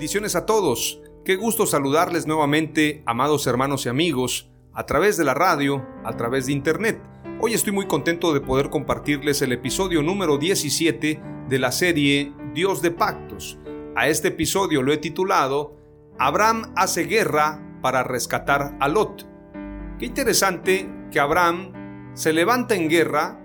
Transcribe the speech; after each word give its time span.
Bendiciones 0.00 0.34
a 0.34 0.46
todos. 0.46 1.02
Qué 1.26 1.36
gusto 1.36 1.66
saludarles 1.66 2.26
nuevamente, 2.26 3.02
amados 3.04 3.46
hermanos 3.46 3.84
y 3.84 3.90
amigos, 3.90 4.50
a 4.72 4.86
través 4.86 5.18
de 5.18 5.24
la 5.24 5.34
radio, 5.34 5.86
a 6.06 6.16
través 6.16 6.46
de 6.46 6.52
internet. 6.52 7.02
Hoy 7.38 7.52
estoy 7.52 7.74
muy 7.74 7.86
contento 7.86 8.32
de 8.32 8.40
poder 8.40 8.70
compartirles 8.70 9.42
el 9.42 9.52
episodio 9.52 10.02
número 10.02 10.38
17 10.38 11.20
de 11.50 11.58
la 11.58 11.70
serie 11.70 12.32
Dios 12.54 12.80
de 12.80 12.92
Pactos. 12.92 13.58
A 13.94 14.08
este 14.08 14.28
episodio 14.28 14.80
lo 14.80 14.90
he 14.90 14.96
titulado 14.96 15.76
Abraham 16.18 16.72
hace 16.76 17.02
guerra 17.02 17.62
para 17.82 18.02
rescatar 18.02 18.78
a 18.80 18.88
Lot. 18.88 19.28
Qué 19.98 20.06
interesante 20.06 20.88
que 21.12 21.20
Abraham 21.20 22.14
se 22.14 22.32
levanta 22.32 22.74
en 22.74 22.88
guerra, 22.88 23.38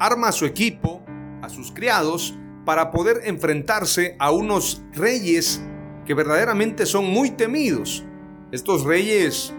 arma 0.00 0.30
a 0.30 0.32
su 0.32 0.44
equipo, 0.44 1.04
a 1.40 1.48
sus 1.48 1.70
criados, 1.70 2.36
para 2.64 2.90
poder 2.90 3.20
enfrentarse 3.26 4.16
a 4.18 4.32
unos 4.32 4.82
reyes 4.90 5.62
que 6.04 6.14
verdaderamente 6.14 6.86
son 6.86 7.06
muy 7.10 7.30
temidos. 7.30 8.04
Estos 8.52 8.84
reyes 8.84 9.54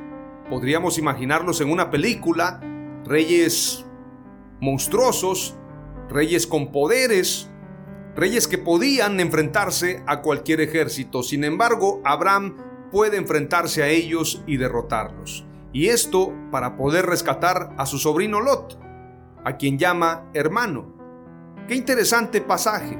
podríamos 0.49 0.97
imaginarlos 0.97 1.61
en 1.61 1.71
una 1.71 1.89
película, 1.89 2.61
reyes 3.03 3.85
monstruosos, 4.61 5.55
reyes 6.09 6.47
con 6.47 6.71
poderes, 6.71 7.49
reyes 8.15 8.47
que 8.47 8.57
podían 8.57 9.19
enfrentarse 9.19 10.03
a 10.07 10.21
cualquier 10.21 10.61
ejército. 10.61 11.23
Sin 11.23 11.43
embargo, 11.43 12.01
Abraham 12.05 12.57
puede 12.91 13.17
enfrentarse 13.17 13.83
a 13.83 13.89
ellos 13.89 14.43
y 14.47 14.57
derrotarlos. 14.57 15.45
Y 15.73 15.87
esto 15.87 16.33
para 16.51 16.77
poder 16.77 17.05
rescatar 17.05 17.73
a 17.77 17.85
su 17.85 17.97
sobrino 17.97 18.39
Lot, 18.39 18.79
a 19.43 19.57
quien 19.57 19.77
llama 19.77 20.29
hermano. 20.33 20.95
Qué 21.67 21.75
interesante 21.75 22.39
pasaje. 22.39 22.97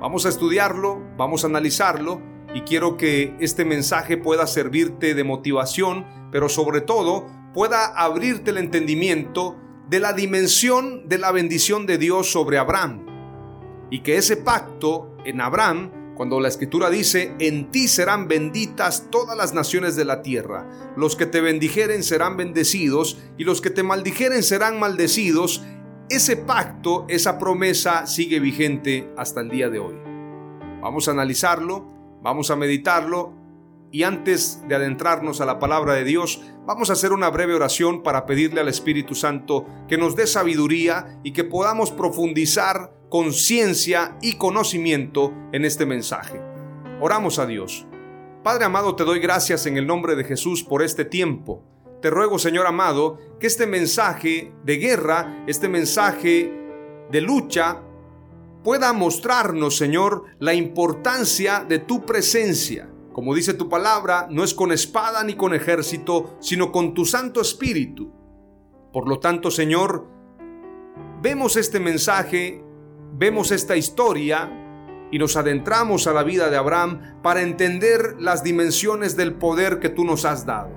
Vamos 0.00 0.26
a 0.26 0.30
estudiarlo, 0.30 1.00
vamos 1.16 1.44
a 1.44 1.46
analizarlo 1.46 2.29
y 2.54 2.62
quiero 2.62 2.96
que 2.96 3.34
este 3.40 3.64
mensaje 3.64 4.16
pueda 4.16 4.46
servirte 4.46 5.14
de 5.14 5.24
motivación, 5.24 6.06
pero 6.32 6.48
sobre 6.48 6.80
todo 6.80 7.26
pueda 7.54 7.86
abrirte 7.86 8.50
el 8.50 8.58
entendimiento 8.58 9.56
de 9.88 10.00
la 10.00 10.12
dimensión 10.12 11.08
de 11.08 11.18
la 11.18 11.32
bendición 11.32 11.86
de 11.86 11.98
Dios 11.98 12.30
sobre 12.30 12.58
Abraham. 12.58 13.06
Y 13.90 14.00
que 14.00 14.16
ese 14.16 14.36
pacto 14.36 15.16
en 15.24 15.40
Abraham, 15.40 16.14
cuando 16.14 16.38
la 16.38 16.48
escritura 16.48 16.90
dice, 16.90 17.34
en 17.38 17.70
ti 17.70 17.88
serán 17.88 18.28
benditas 18.28 19.08
todas 19.10 19.36
las 19.36 19.52
naciones 19.52 19.96
de 19.96 20.04
la 20.04 20.22
tierra, 20.22 20.68
los 20.96 21.16
que 21.16 21.26
te 21.26 21.40
bendijeren 21.40 22.02
serán 22.02 22.36
bendecidos 22.36 23.18
y 23.36 23.44
los 23.44 23.60
que 23.60 23.70
te 23.70 23.82
maldijeren 23.82 24.42
serán 24.42 24.78
maldecidos, 24.78 25.62
ese 26.08 26.36
pacto, 26.36 27.06
esa 27.08 27.38
promesa 27.38 28.06
sigue 28.06 28.40
vigente 28.40 29.08
hasta 29.16 29.40
el 29.40 29.48
día 29.48 29.70
de 29.70 29.78
hoy. 29.78 29.94
Vamos 30.80 31.08
a 31.08 31.12
analizarlo, 31.12 31.99
Vamos 32.22 32.50
a 32.50 32.56
meditarlo 32.56 33.32
y 33.92 34.04
antes 34.04 34.62
de 34.68 34.74
adentrarnos 34.76 35.40
a 35.40 35.46
la 35.46 35.58
palabra 35.58 35.94
de 35.94 36.04
Dios, 36.04 36.42
vamos 36.64 36.90
a 36.90 36.92
hacer 36.92 37.12
una 37.12 37.28
breve 37.30 37.54
oración 37.54 38.02
para 38.02 38.24
pedirle 38.24 38.60
al 38.60 38.68
Espíritu 38.68 39.14
Santo 39.14 39.66
que 39.88 39.98
nos 39.98 40.14
dé 40.14 40.26
sabiduría 40.26 41.18
y 41.24 41.32
que 41.32 41.44
podamos 41.44 41.90
profundizar 41.90 42.94
conciencia 43.08 44.16
y 44.22 44.34
conocimiento 44.34 45.32
en 45.52 45.64
este 45.64 45.86
mensaje. 45.86 46.40
Oramos 47.00 47.38
a 47.38 47.46
Dios. 47.46 47.86
Padre 48.44 48.64
amado, 48.64 48.94
te 48.94 49.04
doy 49.04 49.18
gracias 49.18 49.66
en 49.66 49.76
el 49.76 49.86
nombre 49.86 50.14
de 50.14 50.24
Jesús 50.24 50.62
por 50.62 50.82
este 50.82 51.04
tiempo. 51.04 51.64
Te 52.00 52.10
ruego, 52.10 52.38
Señor 52.38 52.66
amado, 52.66 53.18
que 53.40 53.46
este 53.46 53.66
mensaje 53.66 54.52
de 54.64 54.76
guerra, 54.76 55.44
este 55.46 55.68
mensaje 55.68 56.52
de 57.10 57.20
lucha, 57.20 57.82
pueda 58.62 58.92
mostrarnos, 58.92 59.76
Señor, 59.76 60.24
la 60.38 60.54
importancia 60.54 61.64
de 61.68 61.78
tu 61.78 62.04
presencia. 62.04 62.90
Como 63.12 63.34
dice 63.34 63.54
tu 63.54 63.68
palabra, 63.68 64.28
no 64.30 64.44
es 64.44 64.54
con 64.54 64.72
espada 64.72 65.24
ni 65.24 65.34
con 65.34 65.54
ejército, 65.54 66.36
sino 66.40 66.70
con 66.70 66.94
tu 66.94 67.04
Santo 67.04 67.40
Espíritu. 67.40 68.12
Por 68.92 69.08
lo 69.08 69.18
tanto, 69.18 69.50
Señor, 69.50 70.06
vemos 71.22 71.56
este 71.56 71.80
mensaje, 71.80 72.62
vemos 73.14 73.50
esta 73.50 73.76
historia 73.76 74.56
y 75.10 75.18
nos 75.18 75.36
adentramos 75.36 76.06
a 76.06 76.12
la 76.12 76.22
vida 76.22 76.50
de 76.50 76.56
Abraham 76.56 77.20
para 77.22 77.42
entender 77.42 78.16
las 78.20 78.44
dimensiones 78.44 79.16
del 79.16 79.34
poder 79.34 79.80
que 79.80 79.88
tú 79.88 80.04
nos 80.04 80.24
has 80.24 80.46
dado. 80.46 80.70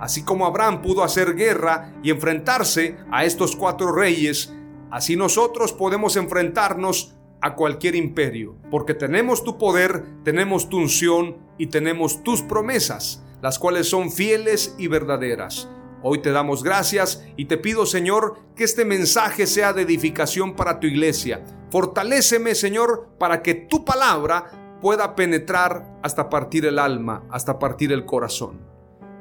Así 0.00 0.24
como 0.24 0.44
Abraham 0.44 0.82
pudo 0.82 1.02
hacer 1.02 1.34
guerra 1.34 1.94
y 2.02 2.10
enfrentarse 2.10 2.96
a 3.10 3.24
estos 3.24 3.56
cuatro 3.56 3.92
reyes, 3.92 4.52
así 4.90 5.16
nosotros 5.16 5.72
podemos 5.72 6.16
enfrentarnos 6.16 7.15
a 7.46 7.54
cualquier 7.54 7.94
imperio, 7.94 8.56
porque 8.70 8.92
tenemos 8.92 9.44
tu 9.44 9.56
poder, 9.56 10.04
tenemos 10.24 10.68
tu 10.68 10.78
unción 10.78 11.36
y 11.58 11.68
tenemos 11.68 12.24
tus 12.24 12.42
promesas, 12.42 13.22
las 13.40 13.58
cuales 13.60 13.88
son 13.88 14.10
fieles 14.10 14.74
y 14.78 14.88
verdaderas. 14.88 15.68
Hoy 16.02 16.18
te 16.18 16.32
damos 16.32 16.64
gracias 16.64 17.24
y 17.36 17.44
te 17.44 17.56
pido, 17.56 17.86
Señor, 17.86 18.40
que 18.56 18.64
este 18.64 18.84
mensaje 18.84 19.46
sea 19.46 19.72
de 19.72 19.82
edificación 19.82 20.56
para 20.56 20.80
tu 20.80 20.88
iglesia. 20.88 21.44
Fortaléceme, 21.70 22.56
Señor, 22.56 23.10
para 23.18 23.42
que 23.42 23.54
tu 23.54 23.84
palabra 23.84 24.78
pueda 24.82 25.14
penetrar 25.14 25.98
hasta 26.02 26.28
partir 26.28 26.66
el 26.66 26.80
alma, 26.80 27.24
hasta 27.30 27.60
partir 27.60 27.92
el 27.92 28.04
corazón. 28.04 28.60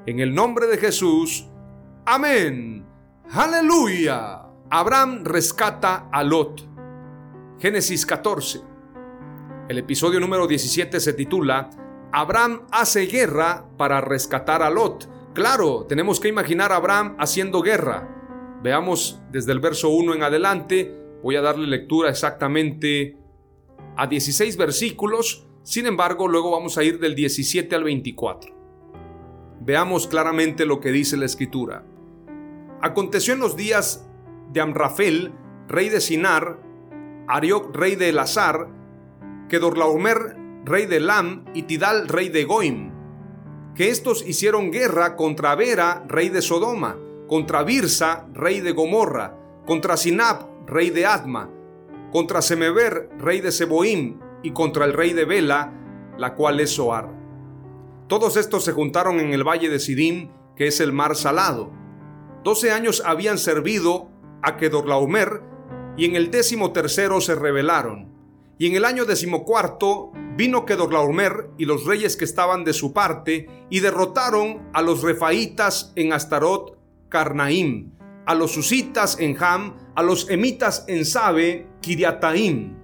En 0.07 0.19
el 0.19 0.33
nombre 0.33 0.65
de 0.65 0.77
Jesús, 0.77 1.47
amén. 2.05 2.85
Aleluya. 3.31 4.41
Abraham 4.71 5.23
rescata 5.23 6.09
a 6.11 6.23
Lot. 6.23 6.74
Génesis 7.57 8.05
14. 8.05 8.59
El 9.69 9.77
episodio 9.77 10.19
número 10.19 10.45
17 10.45 10.99
se 10.99 11.13
titula 11.13 11.69
Abraham 12.11 12.63
hace 12.69 13.05
guerra 13.05 13.65
para 13.77 14.01
rescatar 14.01 14.61
a 14.61 14.69
Lot. 14.69 15.09
Claro, 15.33 15.85
tenemos 15.87 16.19
que 16.19 16.27
imaginar 16.27 16.73
a 16.73 16.75
Abraham 16.75 17.15
haciendo 17.17 17.61
guerra. 17.61 18.59
Veamos 18.61 19.21
desde 19.31 19.53
el 19.53 19.61
verso 19.61 19.87
1 19.89 20.15
en 20.15 20.23
adelante. 20.23 20.93
Voy 21.23 21.37
a 21.37 21.41
darle 21.41 21.65
lectura 21.65 22.09
exactamente 22.09 23.17
a 23.95 24.05
16 24.05 24.57
versículos. 24.57 25.47
Sin 25.63 25.85
embargo, 25.85 26.27
luego 26.27 26.51
vamos 26.51 26.77
a 26.77 26.83
ir 26.83 26.99
del 26.99 27.15
17 27.15 27.73
al 27.73 27.85
24. 27.85 28.53
Veamos 29.61 30.07
claramente 30.07 30.65
lo 30.65 30.81
que 30.81 30.91
dice 30.91 31.15
la 31.15 31.25
escritura. 31.25 31.85
Aconteció 32.81 33.33
en 33.33 33.39
los 33.39 33.55
días 33.55 34.09
de 34.51 34.59
Amrafel, 34.59 35.33
rey 35.69 35.87
de 35.87 36.01
Sinar, 36.01 36.64
Arioc, 37.27 37.75
rey 37.75 37.95
de 37.95 38.09
Elazar, 38.09 38.67
Kedorlaomer, 39.49 40.37
rey 40.63 40.85
de 40.85 40.99
Lam, 40.99 41.45
y 41.53 41.63
Tidal, 41.63 42.07
rey 42.07 42.29
de 42.29 42.43
Goim, 42.45 42.91
que 43.75 43.89
estos 43.89 44.25
hicieron 44.25 44.71
guerra 44.71 45.15
contra 45.15 45.55
Vera, 45.55 46.03
rey 46.07 46.29
de 46.29 46.41
Sodoma, 46.41 46.97
contra 47.27 47.63
Birsa, 47.63 48.27
rey 48.33 48.61
de 48.61 48.71
Gomorra, 48.71 49.37
contra 49.65 49.97
Sinab, 49.97 50.47
rey 50.67 50.89
de 50.89 51.05
Adma, 51.05 51.49
contra 52.11 52.41
Semeber, 52.41 53.09
rey 53.17 53.41
de 53.41 53.51
Seboim, 53.51 54.19
y 54.43 54.51
contra 54.51 54.85
el 54.85 54.93
rey 54.93 55.13
de 55.13 55.25
Bela, 55.25 55.73
la 56.17 56.35
cual 56.35 56.59
es 56.59 56.71
Soar. 56.71 57.09
Todos 58.07 58.37
estos 58.37 58.63
se 58.63 58.73
juntaron 58.73 59.19
en 59.19 59.33
el 59.33 59.43
valle 59.43 59.69
de 59.69 59.79
Sidim, 59.79 60.29
que 60.55 60.67
es 60.67 60.79
el 60.79 60.93
mar 60.93 61.15
salado. 61.15 61.71
Doce 62.43 62.71
años 62.71 63.01
habían 63.03 63.39
servido 63.39 64.11
a 64.43 64.57
Kedorlaomer 64.57 65.41
y 65.97 66.05
en 66.05 66.15
el 66.15 66.31
décimo 66.31 66.71
tercero 66.71 67.21
se 67.21 67.35
rebelaron. 67.35 68.13
Y 68.57 68.67
en 68.67 68.75
el 68.75 68.85
año 68.85 69.05
decimocuarto 69.05 70.11
vino 70.37 70.65
Kedorlaomer 70.65 71.51
y 71.57 71.65
los 71.65 71.85
reyes 71.85 72.15
que 72.15 72.25
estaban 72.25 72.63
de 72.63 72.73
su 72.73 72.93
parte 72.93 73.47
y 73.69 73.79
derrotaron 73.79 74.69
a 74.73 74.81
los 74.81 75.01
refaitas 75.01 75.91
en 75.95 76.13
Astarot, 76.13 76.77
Carnaim, 77.09 77.91
a 78.25 78.33
los 78.33 78.51
susitas 78.53 79.17
en 79.19 79.35
Ham, 79.41 79.75
a 79.95 80.03
los 80.03 80.29
emitas 80.29 80.85
en 80.87 81.05
Sabe, 81.05 81.67
Kiriataim. 81.81 82.75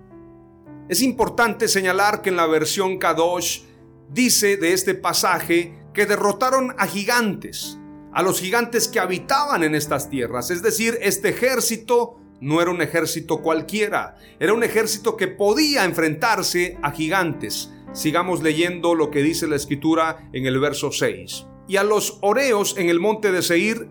Es 0.90 1.02
importante 1.02 1.68
señalar 1.68 2.22
que 2.22 2.30
en 2.30 2.36
la 2.36 2.48
versión 2.48 2.98
Kadosh 2.98 3.62
dice 4.10 4.58
de 4.58 4.74
este 4.74 4.94
pasaje 4.94 5.74
que 5.94 6.06
derrotaron 6.06 6.76
a 6.78 6.86
gigantes, 6.86 7.78
a 8.14 8.22
los 8.22 8.42
gigantes 8.42 8.90
que 8.90 9.00
habitaban 9.00 9.64
en 9.64 9.74
estas 9.74 10.10
tierras. 10.10 10.52
Es 10.52 10.62
decir, 10.62 10.98
este 11.02 11.30
ejército 11.30 12.21
no 12.42 12.62
era 12.62 12.72
un 12.72 12.82
ejército 12.82 13.42
cualquiera, 13.42 14.18
era 14.40 14.54
un 14.54 14.64
ejército 14.64 15.16
que 15.16 15.28
podía 15.28 15.86
enfrentarse 15.86 16.78
a 16.82 16.92
gigantes. 16.92 17.72
Sigamos 17.94 18.42
leyendo 18.42 18.96
lo 18.96 19.12
que 19.12 19.22
dice 19.22 19.48
la 19.48 19.56
escritura 19.56 20.30
en 20.34 20.46
el 20.46 20.60
verso 20.60 20.92
6. 20.92 21.46
Y 21.68 21.78
a 21.78 21.84
los 21.84 22.18
oreos 22.22 22.76
en 22.78 22.90
el 22.90 23.00
monte 23.00 23.32
de 23.32 23.42
Seir 23.42 23.90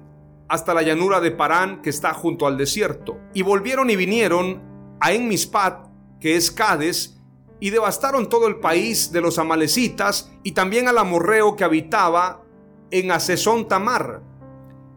hasta 0.48 0.74
la 0.74 0.82
llanura 0.82 1.20
de 1.20 1.30
Parán 1.30 1.80
que 1.80 1.90
está 1.90 2.12
junto 2.12 2.46
al 2.46 2.58
desierto. 2.58 3.20
Y 3.34 3.42
volvieron 3.42 3.88
y 3.88 3.96
vinieron 3.96 4.60
a 5.00 5.12
Enmispat, 5.12 5.86
que 6.18 6.36
es 6.36 6.50
Cades, 6.50 7.20
y 7.60 7.70
devastaron 7.70 8.28
todo 8.28 8.48
el 8.48 8.56
país 8.56 9.12
de 9.12 9.20
los 9.20 9.38
amalecitas 9.38 10.32
y 10.42 10.52
también 10.52 10.88
al 10.88 10.98
amorreo 10.98 11.54
que 11.54 11.64
habitaba 11.64 12.42
en 12.90 13.12
Asesón 13.12 13.68
Tamar. 13.68 14.22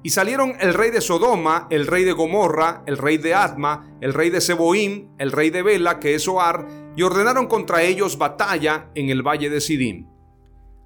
Y 0.03 0.09
salieron 0.09 0.57
el 0.59 0.73
rey 0.73 0.91
de 0.91 0.99
Sodoma, 0.99 1.67
el 1.69 1.87
rey 1.87 2.03
de 2.03 2.11
Gomorra, 2.11 2.83
el 2.85 2.97
rey 2.97 3.17
de 3.17 3.33
Atma, 3.33 3.97
el 4.01 4.13
rey 4.13 4.29
de 4.29 4.41
Seboim, 4.41 5.15
el 5.17 5.31
rey 5.31 5.49
de 5.49 5.63
Bela, 5.63 5.99
que 6.01 6.13
es 6.13 6.27
Oar, 6.27 6.67
y 6.97 7.03
ordenaron 7.03 7.47
contra 7.47 7.83
ellos 7.83 8.17
batalla 8.17 8.89
en 8.95 9.09
el 9.09 9.25
valle 9.25 9.49
de 9.49 9.61
Sidim. 9.61 10.09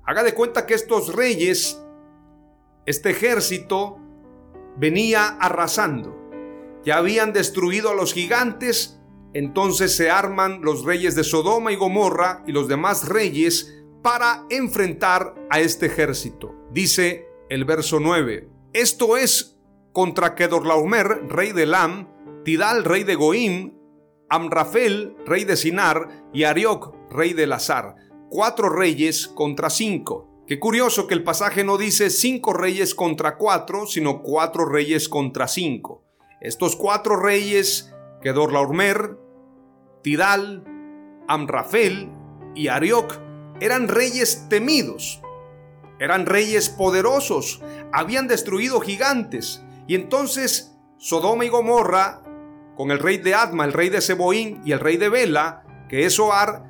Haga 0.05 0.21
de 0.21 0.35
cuenta 0.35 0.67
que 0.67 0.75
estos 0.75 1.15
reyes, 1.15 1.83
este 2.85 3.09
ejército, 3.09 3.97
venía 4.77 5.27
arrasando. 5.27 6.15
Ya 6.85 6.97
habían 6.97 7.33
destruido 7.33 7.89
a 7.89 7.95
los 7.95 8.13
gigantes, 8.13 9.01
entonces 9.33 9.95
se 9.95 10.11
arman 10.11 10.61
los 10.61 10.85
reyes 10.85 11.15
de 11.15 11.23
Sodoma 11.23 11.71
y 11.71 11.75
Gomorra 11.75 12.43
y 12.45 12.51
los 12.51 12.67
demás 12.67 13.09
reyes 13.09 13.83
para 14.03 14.45
enfrentar 14.51 15.33
a 15.49 15.59
este 15.59 15.87
ejército. 15.87 16.53
Dice 16.71 17.27
el 17.49 17.65
verso 17.65 17.99
9, 17.99 18.56
esto 18.73 19.17
es 19.17 19.59
contra 19.93 20.35
Kedorlaomer, 20.35 21.27
rey 21.27 21.51
de 21.51 21.65
Lam, 21.65 22.07
Tidal, 22.43 22.83
rey 22.83 23.03
de 23.03 23.15
Goim, 23.15 23.73
Amrafel, 24.29 25.15
rey 25.25 25.43
de 25.43 25.57
Sinar, 25.57 26.27
y 26.33 26.43
Arioc, 26.43 26.93
rey 27.09 27.33
de 27.33 27.47
Lazar. 27.47 27.95
Cuatro 28.29 28.69
reyes 28.69 29.27
contra 29.27 29.69
cinco. 29.69 30.43
Qué 30.47 30.59
curioso 30.59 31.07
que 31.07 31.13
el 31.13 31.23
pasaje 31.23 31.63
no 31.63 31.77
dice 31.77 32.09
cinco 32.09 32.53
reyes 32.53 32.95
contra 32.95 33.37
cuatro, 33.37 33.85
sino 33.85 34.21
cuatro 34.21 34.65
reyes 34.65 35.09
contra 35.09 35.47
cinco. 35.47 36.03
Estos 36.39 36.75
cuatro 36.75 37.17
reyes, 37.17 37.93
Kedorlaomer, 38.21 39.17
Tidal, 40.03 40.63
Amrafel 41.27 42.09
y 42.55 42.67
Arioc, 42.67 43.13
eran 43.59 43.87
reyes 43.87 44.47
temidos, 44.49 45.21
eran 45.99 46.25
reyes 46.25 46.69
poderosos, 46.69 47.61
habían 47.91 48.27
destruido 48.27 48.79
gigantes, 48.81 49.63
y 49.87 49.95
entonces 49.95 50.77
Sodoma 50.97 51.45
y 51.45 51.49
Gomorra, 51.49 52.23
con 52.75 52.91
el 52.91 52.99
rey 52.99 53.17
de 53.17 53.33
Adma, 53.33 53.65
el 53.65 53.73
rey 53.73 53.89
de 53.89 54.01
Seboín 54.01 54.61
y 54.63 54.71
el 54.71 54.79
rey 54.79 54.97
de 54.97 55.09
Bela, 55.09 55.63
que 55.89 56.05
es 56.05 56.19
Oar, 56.19 56.63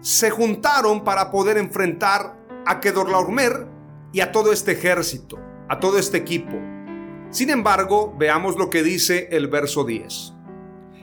se 0.00 0.30
juntaron 0.30 1.04
para 1.04 1.30
poder 1.30 1.58
enfrentar 1.58 2.38
a 2.66 2.80
Kedorlaomer 2.80 3.66
y 4.12 4.20
a 4.20 4.32
todo 4.32 4.52
este 4.52 4.72
ejército, 4.72 5.38
a 5.68 5.78
todo 5.78 5.98
este 5.98 6.18
equipo. 6.18 6.56
Sin 7.30 7.50
embargo, 7.50 8.14
veamos 8.18 8.56
lo 8.56 8.70
que 8.70 8.82
dice 8.82 9.28
el 9.32 9.48
verso 9.48 9.84
10. 9.84 10.34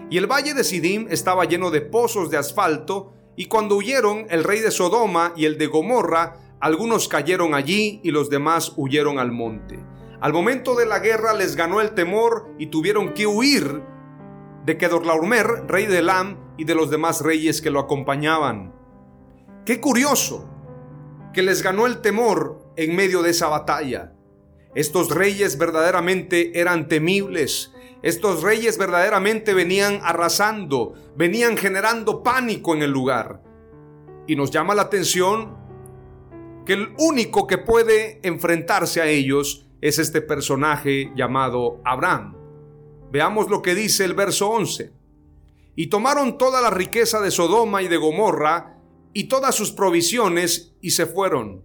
Y 0.10 0.18
el 0.18 0.28
valle 0.28 0.54
de 0.54 0.64
Sidim 0.64 1.08
estaba 1.10 1.46
lleno 1.46 1.70
de 1.70 1.82
pozos 1.82 2.30
de 2.30 2.38
asfalto, 2.38 3.14
y 3.36 3.46
cuando 3.46 3.76
huyeron 3.76 4.26
el 4.30 4.44
rey 4.44 4.62
de 4.62 4.72
Sodoma 4.72 5.34
y 5.36 5.46
el 5.46 5.58
de 5.58 5.68
Gomorra, 5.68 6.38
algunos 6.60 7.08
cayeron 7.08 7.54
allí 7.54 8.00
y 8.04 8.12
los 8.12 8.30
demás 8.30 8.74
huyeron 8.76 9.20
al 9.20 9.32
monte. 9.32 9.80
Al 10.20 10.34
momento 10.34 10.76
de 10.76 10.88
la 10.88 11.00
guerra 11.00 11.34
les 11.34 11.56
ganó 11.56 11.82
el 11.82 11.92
temor 11.92 12.50
y 12.58 12.68
tuvieron 12.68 13.14
que 13.14 13.28
huir 13.28 13.84
de 14.66 14.78
Kedorlaomer, 14.78 15.66
rey 15.68 15.86
de 15.86 16.00
Elam, 16.00 16.38
y 16.58 16.66
de 16.66 16.76
los 16.76 16.90
demás 16.90 17.22
reyes 17.22 17.62
que 17.62 17.70
lo 17.70 17.80
acompañaban. 17.80 18.74
Qué 19.66 19.80
curioso, 19.80 20.50
que 21.34 21.44
les 21.44 21.62
ganó 21.62 21.86
el 21.86 22.02
temor 22.02 22.72
en 22.76 22.96
medio 22.96 23.22
de 23.22 23.30
esa 23.30 23.48
batalla. 23.48 24.14
Estos 24.74 25.12
reyes 25.12 25.58
verdaderamente 25.58 26.60
eran 26.60 26.88
temibles. 26.88 27.74
Estos 28.02 28.42
reyes 28.42 28.78
verdaderamente 28.78 29.54
venían 29.54 30.00
arrasando, 30.04 30.94
venían 31.16 31.58
generando 31.58 32.24
pánico 32.24 32.74
en 32.74 32.82
el 32.82 32.92
lugar. 32.92 33.44
Y 34.26 34.36
nos 34.36 34.52
llama 34.52 34.76
la 34.76 34.84
atención 34.84 35.67
que 36.68 36.74
el 36.74 36.94
único 36.98 37.48
que 37.48 37.58
puede 37.58 38.20
enfrentarse 38.24 39.00
a 39.00 39.08
ellos 39.08 39.66
es 39.80 40.00
este 40.00 40.22
personaje 40.22 41.14
llamado 41.16 41.80
Abraham. 41.86 42.36
Veamos 43.10 43.50
lo 43.50 43.62
que 43.62 43.74
dice 43.74 44.04
el 44.04 44.14
verso 44.14 44.50
11. 44.50 44.92
Y 45.78 45.88
tomaron 45.88 46.38
toda 46.38 46.62
la 46.62 46.70
riqueza 46.70 47.22
de 47.22 47.32
Sodoma 47.32 47.82
y 47.84 47.88
de 47.88 47.96
Gomorra, 47.96 48.82
y 49.14 49.30
todas 49.30 49.56
sus 49.56 49.72
provisiones 49.72 50.76
y 50.82 50.92
se 50.92 51.06
fueron. 51.06 51.64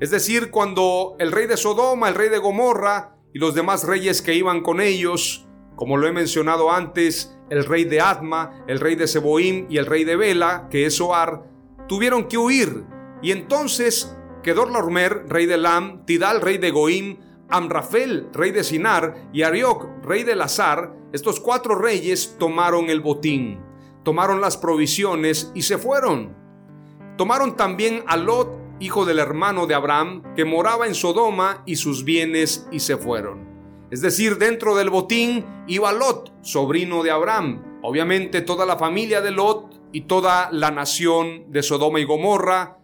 Es 0.00 0.10
decir, 0.10 0.50
cuando 0.50 1.16
el 1.18 1.32
rey 1.32 1.46
de 1.46 1.56
Sodoma, 1.56 2.10
el 2.10 2.14
rey 2.14 2.28
de 2.28 2.38
Gomorra 2.38 3.16
y 3.32 3.38
los 3.38 3.54
demás 3.54 3.84
reyes 3.84 4.20
que 4.20 4.34
iban 4.34 4.60
con 4.60 4.82
ellos, 4.82 5.46
como 5.76 5.96
lo 5.96 6.06
he 6.06 6.12
mencionado 6.12 6.70
antes, 6.70 7.34
el 7.48 7.64
rey 7.64 7.84
de 7.84 8.02
Adma, 8.02 8.64
el 8.68 8.80
rey 8.80 8.96
de 8.96 9.08
Seboim 9.08 9.66
y 9.70 9.78
el 9.78 9.86
rey 9.86 10.04
de 10.04 10.16
Bela, 10.16 10.68
que 10.70 10.84
es 10.84 10.96
Soar, 10.96 11.44
tuvieron 11.88 12.28
que 12.28 12.36
huir. 12.36 12.84
Y 13.22 13.30
entonces 13.30 14.14
Kedorlaomer, 14.42 15.26
rey 15.28 15.46
de 15.46 15.56
Lam, 15.56 16.04
Tidal, 16.04 16.40
rey 16.40 16.58
de 16.58 16.70
Goim, 16.70 17.18
Amrafel, 17.48 18.28
rey 18.32 18.50
de 18.50 18.64
Sinar, 18.64 19.28
y 19.32 19.42
Arioc, 19.42 20.04
rey 20.04 20.24
de 20.24 20.34
Lazar, 20.34 20.94
estos 21.12 21.40
cuatro 21.40 21.74
reyes 21.74 22.36
tomaron 22.38 22.88
el 22.90 23.00
botín, 23.00 23.60
tomaron 24.02 24.40
las 24.40 24.56
provisiones 24.56 25.52
y 25.54 25.62
se 25.62 25.78
fueron. 25.78 26.34
Tomaron 27.16 27.56
también 27.56 28.02
a 28.06 28.16
Lot, 28.16 28.50
hijo 28.80 29.04
del 29.04 29.18
hermano 29.18 29.66
de 29.66 29.74
Abraham, 29.74 30.22
que 30.34 30.44
moraba 30.44 30.86
en 30.86 30.94
Sodoma, 30.94 31.62
y 31.66 31.76
sus 31.76 32.04
bienes, 32.04 32.66
y 32.72 32.80
se 32.80 32.96
fueron. 32.96 33.52
Es 33.90 34.00
decir, 34.00 34.38
dentro 34.38 34.74
del 34.74 34.88
botín 34.88 35.44
iba 35.68 35.92
Lot, 35.92 36.32
sobrino 36.40 37.02
de 37.02 37.10
Abraham. 37.10 37.80
Obviamente 37.82 38.40
toda 38.40 38.64
la 38.64 38.78
familia 38.78 39.20
de 39.20 39.30
Lot 39.30 39.82
y 39.92 40.02
toda 40.02 40.50
la 40.50 40.70
nación 40.70 41.52
de 41.52 41.62
Sodoma 41.62 42.00
y 42.00 42.04
Gomorra 42.04 42.78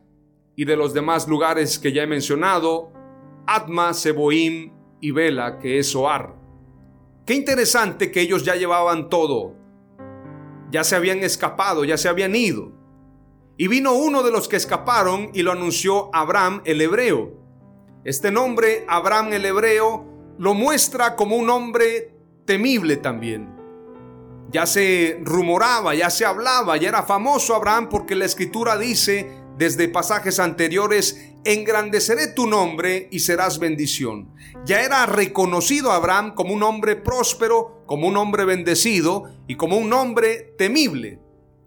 y 0.59 0.65
de 0.65 0.77
los 0.77 0.93
demás 0.93 1.29
lugares 1.29 1.79
que 1.79 1.93
ya 1.93 2.03
he 2.03 2.07
mencionado, 2.09 2.93
Atma, 3.47 3.95
Seboim 3.95 4.73
y 5.01 5.13
Bela, 5.13 5.61
que 5.61 5.79
es 5.79 5.93
Soar. 5.93 6.35
Qué 7.25 7.35
interesante 7.35 8.11
que 8.11 8.23
ellos 8.23 8.45
ya 8.45 8.57
llevaban 8.57 9.09
todo. 9.09 9.55
Ya 10.73 10.83
se 10.83 10.97
habían 10.97 11.21
escapado, 11.21 11.85
ya 11.85 11.97
se 11.97 12.09
habían 12.09 12.35
ido. 12.35 12.73
Y 13.57 13.69
vino 13.69 13.93
uno 13.93 14.25
de 14.25 14.33
los 14.33 14.49
que 14.49 14.57
escaparon 14.57 15.31
y 15.33 15.43
lo 15.43 15.53
anunció 15.53 16.11
Abraham 16.13 16.61
el 16.65 16.81
hebreo. 16.81 17.39
Este 18.03 18.33
nombre, 18.33 18.85
Abraham 18.89 19.35
el 19.35 19.45
hebreo, 19.45 20.35
lo 20.39 20.55
muestra 20.55 21.15
como 21.15 21.37
un 21.37 21.51
hombre 21.51 22.17
temible 22.47 22.97
también. 22.97 23.55
Ya 24.51 24.67
se 24.67 25.21
rumoraba, 25.23 25.95
ya 25.95 26.11
se 26.11 26.25
hablaba, 26.25 26.77
ya 26.79 26.89
era 26.89 27.05
famoso 27.05 27.55
Abraham 27.55 27.89
porque 27.89 28.17
la 28.17 28.25
escritura 28.25 28.77
dice 28.77 29.47
desde 29.59 29.89
pasajes 29.89 30.39
anteriores, 30.39 31.33
engrandeceré 31.45 32.29
tu 32.29 32.47
nombre 32.47 33.09
y 33.11 33.21
serás 33.21 33.59
bendición. 33.59 34.33
Ya 34.65 34.81
era 34.81 35.05
reconocido 35.05 35.93
Abraham 35.93 36.35
como 36.35 36.55
un 36.55 36.63
hombre 36.63 36.97
próspero, 36.97 37.83
como 37.87 38.09
un 38.09 38.17
hombre 38.17 38.45
bendecido 38.45 39.25
y 39.47 39.57
como 39.57 39.77
un 39.77 39.93
hombre 39.93 40.55
temible 40.57 41.21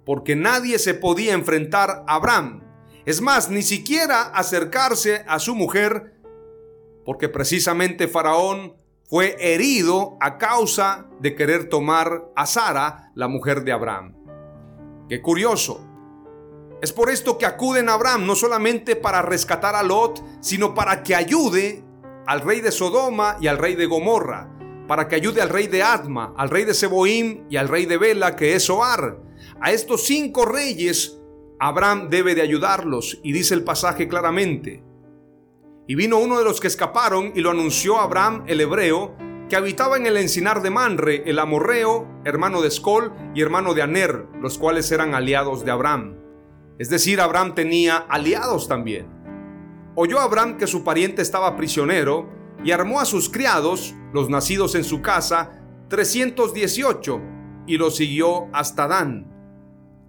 porque 0.05 0.35
nadie 0.35 0.79
se 0.79 0.93
podía 0.93 1.33
enfrentar 1.33 2.03
a 2.07 2.15
Abraham. 2.15 2.63
Es 3.05 3.21
más, 3.21 3.49
ni 3.49 3.61
siquiera 3.61 4.21
acercarse 4.21 5.23
a 5.27 5.39
su 5.39 5.55
mujer, 5.55 6.13
porque 7.05 7.29
precisamente 7.29 8.07
Faraón 8.07 8.75
fue 9.07 9.35
herido 9.39 10.17
a 10.21 10.37
causa 10.37 11.07
de 11.19 11.35
querer 11.35 11.67
tomar 11.67 12.29
a 12.35 12.45
Sara, 12.45 13.11
la 13.15 13.27
mujer 13.27 13.63
de 13.63 13.71
Abraham. 13.71 14.15
Qué 15.09 15.21
curioso. 15.21 15.87
Es 16.81 16.91
por 16.91 17.11
esto 17.11 17.37
que 17.37 17.45
acuden 17.45 17.89
a 17.89 17.93
Abraham, 17.93 18.25
no 18.25 18.35
solamente 18.35 18.95
para 18.95 19.21
rescatar 19.21 19.75
a 19.75 19.83
Lot, 19.83 20.23
sino 20.41 20.73
para 20.73 21.03
que 21.03 21.13
ayude 21.13 21.83
al 22.25 22.41
rey 22.41 22.59
de 22.59 22.71
Sodoma 22.71 23.37
y 23.39 23.45
al 23.45 23.59
rey 23.59 23.75
de 23.75 23.85
Gomorra, 23.85 24.49
para 24.87 25.07
que 25.07 25.15
ayude 25.15 25.43
al 25.43 25.49
rey 25.49 25.67
de 25.67 25.83
Adma, 25.83 26.33
al 26.35 26.49
rey 26.49 26.65
de 26.65 26.73
Seboim 26.73 27.45
y 27.51 27.57
al 27.57 27.67
rey 27.67 27.85
de 27.85 27.97
Bela, 27.97 28.35
que 28.35 28.55
es 28.55 28.63
Soar. 28.63 29.19
A 29.61 29.71
estos 29.71 30.07
cinco 30.07 30.45
reyes, 30.45 31.21
Abraham 31.59 32.09
debe 32.09 32.33
de 32.33 32.41
ayudarlos, 32.41 33.19
y 33.21 33.31
dice 33.31 33.53
el 33.53 33.63
pasaje 33.63 34.07
claramente. 34.07 34.83
Y 35.87 35.93
vino 35.93 36.17
uno 36.17 36.39
de 36.39 36.45
los 36.45 36.59
que 36.59 36.67
escaparon 36.67 37.31
y 37.35 37.41
lo 37.41 37.51
anunció 37.51 37.99
a 37.99 38.03
Abraham 38.05 38.43
el 38.47 38.59
hebreo, 38.59 39.15
que 39.49 39.55
habitaba 39.55 39.97
en 39.97 40.07
el 40.07 40.17
encinar 40.17 40.63
de 40.63 40.71
Manre, 40.71 41.29
el 41.29 41.37
amorreo, 41.37 42.07
hermano 42.25 42.61
de 42.61 42.69
Escol 42.69 43.13
y 43.35 43.41
hermano 43.41 43.75
de 43.75 43.83
Aner, 43.83 44.25
los 44.41 44.57
cuales 44.57 44.91
eran 44.91 45.13
aliados 45.13 45.63
de 45.63 45.71
Abraham. 45.71 46.20
Es 46.81 46.89
decir, 46.89 47.21
Abraham 47.21 47.53
tenía 47.53 47.95
aliados 48.09 48.67
también. 48.67 49.05
Oyó 49.93 50.19
Abraham 50.19 50.57
que 50.57 50.65
su 50.65 50.83
pariente 50.83 51.21
estaba 51.21 51.55
prisionero 51.55 52.27
y 52.63 52.71
armó 52.71 52.99
a 52.99 53.05
sus 53.05 53.29
criados, 53.29 53.93
los 54.13 54.31
nacidos 54.31 54.73
en 54.73 54.83
su 54.83 54.99
casa, 54.99 55.51
318, 55.89 57.21
y 57.67 57.77
los 57.77 57.97
siguió 57.97 58.47
hasta 58.51 58.87
Dan. 58.87 59.31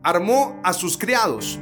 Armó 0.03 0.59
a 0.65 0.73
sus 0.73 0.97
criados. 0.97 1.61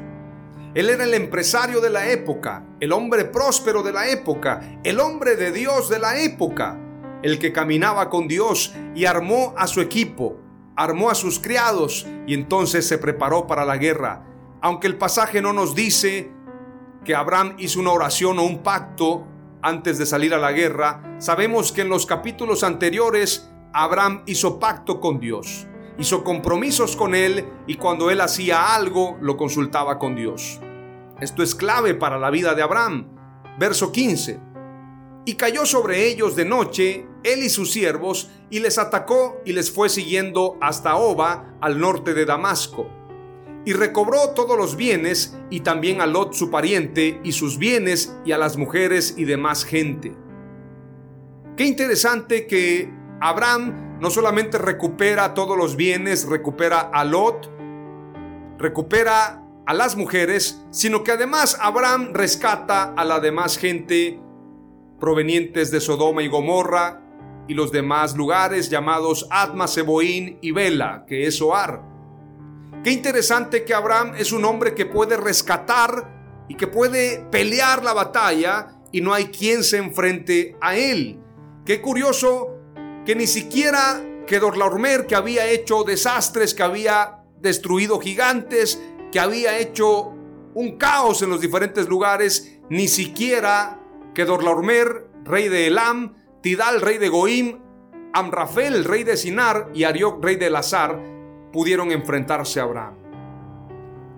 Él 0.75 0.88
era 0.88 1.02
el 1.02 1.14
empresario 1.14 1.81
de 1.81 1.90
la 1.90 2.09
época, 2.12 2.64
el 2.79 2.93
hombre 2.93 3.25
próspero 3.25 3.83
de 3.83 3.93
la 3.93 4.09
época, 4.11 4.79
el 4.85 5.00
hombre 5.00 5.35
de 5.35 5.50
Dios 5.50 5.88
de 5.88 5.99
la 5.99 6.21
época 6.21 6.79
el 7.25 7.40
que 7.40 7.52
caminaba 7.52 8.09
con 8.11 8.29
Dios 8.29 8.76
y 8.95 9.07
armó 9.07 9.55
a 9.59 9.67
su 9.67 9.81
equipo, 9.81 10.38
armó 10.76 11.11
a 11.11 11.17
sus 11.17 11.40
criados 11.40 12.07
y 12.29 12.35
entonces 12.35 12.87
se 12.87 12.97
preparó 12.97 13.49
para 13.49 13.64
la 13.64 13.76
guerra. 13.76 14.29
Aunque 14.61 14.87
el 14.87 14.99
pasaje 14.99 15.40
no 15.40 15.52
nos 15.52 15.75
dice 15.75 16.31
que 17.05 17.14
Abraham 17.14 17.55
hizo 17.59 17.81
una 17.81 17.93
oración 17.93 18.38
o 18.38 18.43
un 18.43 18.62
pacto 18.62 19.26
antes 19.62 19.99
de 19.99 20.07
salir 20.07 20.35
a 20.35 20.38
la 20.38 20.52
guerra, 20.52 21.17
sabemos 21.19 21.73
que 21.73 21.83
en 21.83 21.88
los 21.88 22.07
capítulos 22.07 22.62
anteriores 22.62 23.50
Abraham 23.73 24.23
hizo 24.26 24.59
pacto 24.59 25.00
con 25.00 25.19
Dios, 25.19 25.67
hizo 25.99 26.25
compromisos 26.25 26.97
con 26.97 27.14
él 27.14 27.47
y 27.67 27.76
cuando 27.76 28.11
él 28.11 28.21
hacía 28.21 28.75
algo 28.75 29.17
lo 29.21 29.37
consultaba 29.37 29.99
con 29.99 30.14
Dios. 30.14 30.61
Esto 31.21 31.43
es 31.43 31.55
clave 31.55 31.95
para 31.95 32.19
la 32.19 32.31
vida 32.31 32.55
de 32.55 32.62
Abraham. 32.62 33.07
Verso 33.59 33.93
15. 33.93 34.40
Y 35.26 35.35
cayó 35.35 35.67
sobre 35.67 36.07
ellos 36.07 36.35
de 36.35 36.47
noche 36.47 37.07
él 37.23 37.43
y 37.43 37.50
sus 37.50 37.71
siervos, 37.71 38.31
y 38.49 38.61
les 38.61 38.79
atacó 38.79 39.40
y 39.45 39.52
les 39.52 39.71
fue 39.71 39.88
siguiendo 39.88 40.57
hasta 40.61 40.97
Oba, 40.97 41.55
al 41.61 41.79
norte 41.79 42.14
de 42.14 42.25
Damasco. 42.25 43.00
Y 43.64 43.73
recobró 43.73 44.31
todos 44.31 44.57
los 44.57 44.76
bienes, 44.76 45.37
y 45.50 45.61
también 45.61 46.00
a 46.00 46.07
Lot 46.07 46.35
su 46.35 46.50
pariente, 46.50 47.21
y 47.23 47.33
sus 47.33 47.59
bienes, 47.59 48.17
y 48.25 48.33
a 48.33 48.38
las 48.38 48.57
mujeres 48.57 49.14
y 49.17 49.25
demás 49.25 49.64
gente. 49.64 50.14
Qué 51.57 51.64
interesante 51.67 52.47
que 52.47 52.90
Abraham 53.21 53.99
no 54.00 54.09
solamente 54.11 54.57
recupera 54.57 55.35
todos 55.35 55.59
los 55.59 55.76
bienes, 55.76 56.26
recupera 56.26 56.81
a 56.81 57.05
Lot, 57.05 57.50
recupera 58.59 59.45
a 59.67 59.75
las 59.75 59.95
mujeres, 59.95 60.64
sino 60.71 61.05
que 61.05 61.12
además 61.12 61.59
Abraham 61.61 62.12
rescata 62.14 62.95
a 62.97 63.05
la 63.05 63.21
demás 63.21 63.59
gente 63.59 64.19
provenientes 64.99 65.71
de 65.71 65.81
Sodoma 65.81 66.23
y 66.23 66.29
Gomorra 66.29 67.02
y 67.47 67.55
los 67.55 67.73
demás 67.73 68.17
lugares 68.17 68.71
llamados 68.71 69.26
Atma, 69.31 69.67
Seboín 69.67 70.38
y 70.40 70.52
Bela, 70.52 71.05
que 71.07 71.26
es 71.26 71.43
Oar. 71.43 71.89
Qué 72.82 72.92
interesante 72.92 73.64
que 73.64 73.75
Abraham 73.75 74.14
es 74.16 74.32
un 74.32 74.44
hombre 74.46 74.75
que 74.75 74.87
puede 74.87 75.18
rescatar 75.18 76.46
y 76.49 76.56
que 76.56 76.66
puede 76.66 77.18
pelear 77.30 77.84
la 77.84 77.92
batalla 77.92 78.68
y 78.90 79.02
no 79.02 79.12
hay 79.12 79.26
quien 79.26 79.62
se 79.64 79.76
enfrente 79.76 80.56
a 80.62 80.76
él. 80.76 81.20
Qué 81.66 81.82
curioso 81.82 82.56
que 83.04 83.14
ni 83.14 83.26
siquiera 83.26 84.02
Kedorlaomer, 84.26 85.06
que 85.06 85.14
había 85.14 85.46
hecho 85.46 85.84
desastres, 85.84 86.54
que 86.54 86.62
había 86.62 87.22
destruido 87.38 88.00
gigantes, 88.00 88.80
que 89.12 89.20
había 89.20 89.58
hecho 89.58 90.14
un 90.54 90.78
caos 90.78 91.20
en 91.20 91.28
los 91.28 91.42
diferentes 91.42 91.87
lugares, 91.87 92.60
ni 92.70 92.88
siquiera 92.88 93.78
Kedorlaomer, 94.14 95.06
rey 95.25 95.50
de 95.50 95.66
Elam, 95.66 96.14
Tidal, 96.42 96.80
rey 96.80 96.96
de 96.96 97.10
Goim, 97.10 97.60
Amrafel, 98.14 98.84
rey 98.84 99.04
de 99.04 99.18
Sinar, 99.18 99.68
y 99.75 99.84
Arioc, 99.84 100.25
rey 100.25 100.37
de 100.37 100.49
Lazar, 100.49 101.19
pudieron 101.52 101.92
enfrentarse 101.92 102.61
a 102.61 102.64
Abraham. 102.64 102.95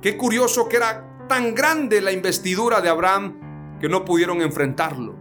Qué 0.00 0.16
curioso 0.16 0.68
que 0.68 0.76
era 0.76 1.26
tan 1.28 1.54
grande 1.54 2.00
la 2.00 2.12
investidura 2.12 2.80
de 2.80 2.88
Abraham 2.88 3.78
que 3.80 3.88
no 3.88 4.04
pudieron 4.04 4.42
enfrentarlo. 4.42 5.16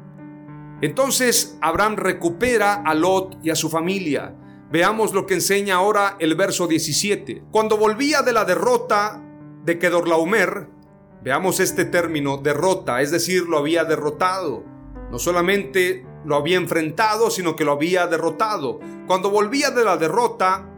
Entonces 0.81 1.57
Abraham 1.61 1.95
recupera 1.95 2.81
a 2.83 2.93
Lot 2.95 3.37
y 3.43 3.51
a 3.51 3.55
su 3.55 3.69
familia. 3.69 4.35
Veamos 4.71 5.13
lo 5.13 5.25
que 5.25 5.35
enseña 5.35 5.75
ahora 5.75 6.15
el 6.19 6.35
verso 6.35 6.67
17. 6.67 7.43
Cuando 7.51 7.77
volvía 7.77 8.21
de 8.23 8.33
la 8.33 8.45
derrota 8.45 9.21
de 9.63 9.77
Kedorlaomer, 9.77 10.67
veamos 11.23 11.59
este 11.59 11.85
término, 11.85 12.37
derrota, 12.37 13.01
es 13.01 13.11
decir, 13.11 13.43
lo 13.43 13.59
había 13.59 13.83
derrotado. 13.83 14.63
No 15.11 15.19
solamente 15.19 16.05
lo 16.25 16.35
había 16.35 16.57
enfrentado, 16.57 17.29
sino 17.29 17.55
que 17.55 17.65
lo 17.65 17.73
había 17.73 18.07
derrotado. 18.07 18.79
Cuando 19.07 19.29
volvía 19.29 19.71
de 19.71 19.83
la 19.83 19.97
derrota 19.97 20.70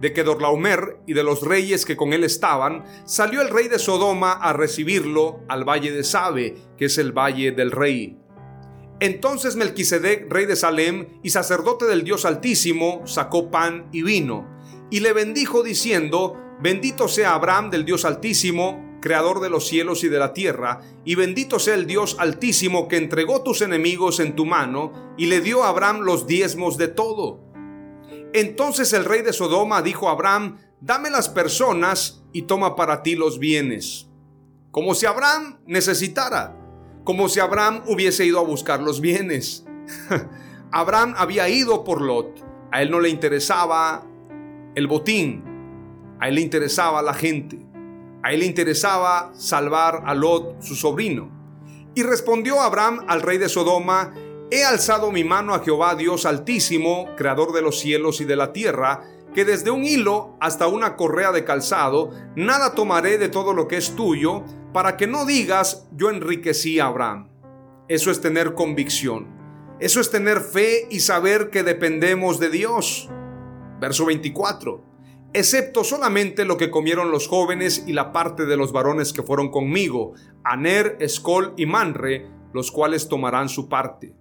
de 0.00 0.12
Kedorlaomer 0.12 0.98
y 1.06 1.12
de 1.12 1.22
los 1.22 1.42
reyes 1.42 1.84
que 1.84 1.96
con 1.96 2.12
él 2.12 2.24
estaban, 2.24 2.84
salió 3.04 3.42
el 3.42 3.50
rey 3.50 3.68
de 3.68 3.78
Sodoma 3.78 4.32
a 4.32 4.52
recibirlo 4.52 5.40
al 5.48 5.68
valle 5.68 5.92
de 5.92 6.04
Sabe, 6.04 6.56
que 6.76 6.86
es 6.86 6.98
el 6.98 7.12
valle 7.12 7.52
del 7.52 7.70
rey. 7.70 8.16
Entonces 8.98 9.56
Melquisedec, 9.56 10.30
rey 10.30 10.46
de 10.46 10.56
Salem 10.56 11.20
y 11.22 11.30
sacerdote 11.30 11.86
del 11.86 12.04
Dios 12.04 12.24
Altísimo, 12.24 13.06
sacó 13.06 13.50
pan 13.50 13.88
y 13.92 14.02
vino, 14.02 14.46
y 14.90 15.00
le 15.00 15.12
bendijo 15.12 15.62
diciendo, 15.62 16.36
Bendito 16.62 17.08
sea 17.08 17.34
Abraham 17.34 17.70
del 17.70 17.86
Dios 17.86 18.04
Altísimo, 18.04 18.98
creador 19.00 19.40
de 19.40 19.48
los 19.48 19.66
cielos 19.66 20.04
y 20.04 20.08
de 20.08 20.18
la 20.18 20.34
tierra, 20.34 20.80
y 21.04 21.14
bendito 21.14 21.58
sea 21.58 21.74
el 21.74 21.86
Dios 21.86 22.16
altísimo 22.18 22.86
que 22.86 22.98
entregó 22.98 23.42
tus 23.42 23.62
enemigos 23.62 24.20
en 24.20 24.36
tu 24.36 24.44
mano 24.44 25.14
y 25.16 25.26
le 25.26 25.40
dio 25.40 25.64
a 25.64 25.70
Abraham 25.70 26.00
los 26.00 26.26
diezmos 26.26 26.76
de 26.76 26.88
todo. 26.88 27.49
Entonces 28.32 28.92
el 28.92 29.04
rey 29.04 29.22
de 29.22 29.32
Sodoma 29.32 29.82
dijo 29.82 30.08
a 30.08 30.12
Abraham, 30.12 30.58
dame 30.80 31.10
las 31.10 31.28
personas 31.28 32.22
y 32.32 32.42
toma 32.42 32.76
para 32.76 33.02
ti 33.02 33.16
los 33.16 33.38
bienes. 33.38 34.08
Como 34.70 34.94
si 34.94 35.06
Abraham 35.06 35.58
necesitara, 35.66 36.56
como 37.04 37.28
si 37.28 37.40
Abraham 37.40 37.82
hubiese 37.86 38.24
ido 38.24 38.38
a 38.38 38.44
buscar 38.44 38.80
los 38.80 39.00
bienes. 39.00 39.64
Abraham 40.70 41.14
había 41.16 41.48
ido 41.48 41.82
por 41.82 42.00
Lot, 42.00 42.44
a 42.70 42.82
él 42.82 42.90
no 42.90 43.00
le 43.00 43.08
interesaba 43.08 44.06
el 44.76 44.86
botín, 44.86 45.42
a 46.20 46.28
él 46.28 46.36
le 46.36 46.40
interesaba 46.42 47.02
la 47.02 47.14
gente. 47.14 47.70
A 48.22 48.32
él 48.32 48.40
le 48.40 48.46
interesaba 48.46 49.32
salvar 49.34 50.02
a 50.04 50.14
Lot, 50.14 50.60
su 50.60 50.74
sobrino. 50.74 51.30
Y 51.94 52.02
respondió 52.02 52.60
Abraham 52.60 53.04
al 53.08 53.22
rey 53.22 53.38
de 53.38 53.48
Sodoma, 53.48 54.12
He 54.52 54.64
alzado 54.64 55.12
mi 55.12 55.22
mano 55.22 55.54
a 55.54 55.60
Jehová 55.60 55.94
Dios 55.94 56.26
altísimo, 56.26 57.14
creador 57.16 57.52
de 57.52 57.62
los 57.62 57.78
cielos 57.78 58.20
y 58.20 58.24
de 58.24 58.34
la 58.34 58.52
tierra, 58.52 59.04
que 59.32 59.44
desde 59.44 59.70
un 59.70 59.84
hilo 59.84 60.36
hasta 60.40 60.66
una 60.66 60.96
correa 60.96 61.30
de 61.30 61.44
calzado, 61.44 62.10
nada 62.34 62.74
tomaré 62.74 63.16
de 63.16 63.28
todo 63.28 63.52
lo 63.52 63.68
que 63.68 63.76
es 63.76 63.94
tuyo, 63.94 64.42
para 64.72 64.96
que 64.96 65.06
no 65.06 65.24
digas, 65.24 65.86
yo 65.92 66.10
enriquecí 66.10 66.80
a 66.80 66.86
Abraham. 66.86 67.28
Eso 67.86 68.10
es 68.10 68.20
tener 68.20 68.54
convicción. 68.54 69.28
Eso 69.78 70.00
es 70.00 70.10
tener 70.10 70.40
fe 70.40 70.88
y 70.90 71.00
saber 71.00 71.50
que 71.50 71.62
dependemos 71.62 72.40
de 72.40 72.50
Dios. 72.50 73.08
Verso 73.80 74.04
24 74.04 74.90
excepto 75.32 75.84
solamente 75.84 76.44
lo 76.44 76.56
que 76.56 76.70
comieron 76.70 77.10
los 77.10 77.28
jóvenes 77.28 77.84
y 77.86 77.92
la 77.92 78.12
parte 78.12 78.46
de 78.46 78.56
los 78.56 78.72
varones 78.72 79.12
que 79.12 79.22
fueron 79.22 79.50
conmigo, 79.50 80.14
Aner, 80.42 80.96
Escol 81.00 81.54
y 81.56 81.66
Manre, 81.66 82.26
los 82.52 82.72
cuales 82.72 83.08
tomarán 83.08 83.48
su 83.48 83.68
parte. 83.68 84.14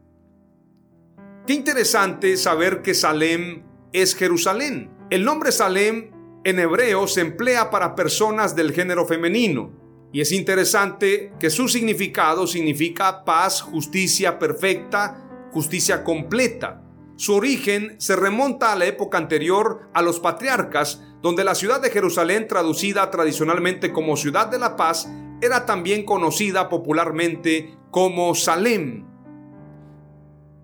Qué 1.50 1.56
interesante 1.56 2.38
saber 2.38 2.84
que 2.84 2.94
Salem 2.94 3.64
es 3.92 4.14
Jerusalén. 4.14 4.92
El 5.10 5.26
nombre 5.26 5.52
Salem 5.52 6.12
en 6.44 6.60
hebreo 6.60 7.08
se 7.08 7.22
emplea 7.22 7.72
para 7.72 7.96
personas 7.96 8.56
del 8.56 8.72
género 8.72 9.08
femenino. 9.08 9.72
Y 10.14 10.22
es 10.22 10.32
interesante 10.32 11.34
que 11.40 11.50
su 11.50 11.68
significado 11.68 12.46
significa 12.46 13.26
paz, 13.26 13.64
justicia 13.64 14.38
perfecta, 14.38 15.50
justicia 15.52 16.04
completa. 16.04 16.84
Su 17.16 17.34
origen 17.34 17.96
se 18.00 18.16
remonta 18.16 18.72
a 18.72 18.76
la 18.76 18.86
época 18.86 19.18
anterior 19.18 19.90
a 19.96 20.04
los 20.04 20.20
patriarcas, 20.20 21.02
donde 21.24 21.44
la 21.44 21.56
ciudad 21.56 21.82
de 21.82 21.90
Jerusalén, 21.90 22.48
traducida 22.48 23.10
tradicionalmente 23.10 23.92
como 23.92 24.18
ciudad 24.18 24.50
de 24.50 24.60
la 24.60 24.76
paz, 24.76 25.10
era 25.42 25.66
también 25.66 26.06
conocida 26.06 26.70
popularmente 26.70 27.76
como 27.90 28.36
Salem. 28.36 29.09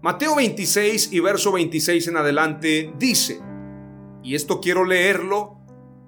Mateo 0.05 0.35
26 0.35 1.13
y 1.13 1.19
verso 1.19 1.51
26 1.51 2.09
en 2.09 2.17
adelante 2.17 2.93
dice, 2.99 3.41
y 4.21 4.35
esto 4.35 4.61
quiero 4.61 4.85
leerlo 4.85 5.57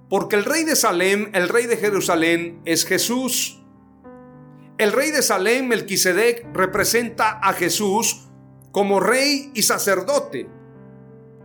Porque 0.08 0.36
el 0.36 0.44
rey 0.44 0.62
de 0.62 0.76
Salem, 0.76 1.30
el 1.34 1.48
rey 1.48 1.66
de 1.66 1.76
Jerusalén, 1.76 2.62
es 2.64 2.86
Jesús. 2.86 3.60
El 4.78 4.92
rey 4.92 5.10
de 5.10 5.20
Salem, 5.20 5.66
Melquisedec, 5.66 6.46
representa 6.54 7.40
a 7.40 7.52
Jesús 7.54 8.28
como 8.70 9.00
rey 9.00 9.50
y 9.52 9.62
sacerdote. 9.62 10.48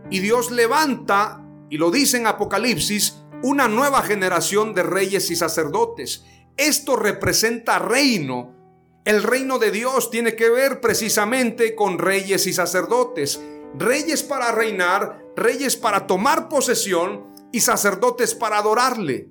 Y 0.08 0.20
Dios 0.20 0.52
levanta, 0.52 1.44
y 1.70 1.78
lo 1.78 1.90
dice 1.90 2.18
en 2.18 2.28
Apocalipsis, 2.28 3.20
una 3.42 3.66
nueva 3.66 4.02
generación 4.02 4.74
de 4.74 4.84
reyes 4.84 5.28
y 5.32 5.34
sacerdotes. 5.34 6.24
Esto 6.56 6.94
representa 6.94 7.80
reino. 7.80 8.54
El 9.04 9.22
reino 9.22 9.58
de 9.58 9.70
Dios 9.70 10.10
tiene 10.10 10.34
que 10.34 10.48
ver 10.48 10.80
precisamente 10.80 11.74
con 11.74 11.98
reyes 11.98 12.46
y 12.46 12.54
sacerdotes. 12.54 13.38
Reyes 13.78 14.22
para 14.22 14.50
reinar, 14.50 15.22
reyes 15.36 15.76
para 15.76 16.06
tomar 16.06 16.48
posesión 16.48 17.22
y 17.52 17.60
sacerdotes 17.60 18.34
para 18.34 18.56
adorarle. 18.56 19.28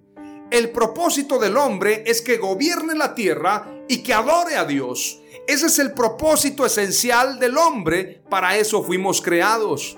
El 0.52 0.70
propósito 0.70 1.40
del 1.40 1.58
hombre 1.58 2.04
es 2.06 2.22
que 2.22 2.38
gobierne 2.38 2.94
la 2.94 3.16
tierra 3.16 3.84
y 3.88 4.04
que 4.04 4.14
adore 4.14 4.58
a 4.58 4.66
Dios. 4.66 5.20
Ese 5.48 5.66
es 5.66 5.80
el 5.80 5.94
propósito 5.94 6.68
esencial 6.68 7.40
del 7.40 7.58
hombre. 7.58 8.22
Para 8.30 8.56
eso 8.56 8.84
fuimos 8.84 9.24
creados. 9.24 9.98